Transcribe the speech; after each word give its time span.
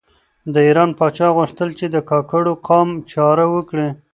د 0.53 0.55
ایران 0.67 0.89
پاچا 0.99 1.27
غوښتل 1.37 1.69
چې 1.79 1.85
د 1.89 1.97
کاکړو 2.09 2.51
قام 2.67 2.89
چاره 3.11 3.45
وکړي. 3.53 3.89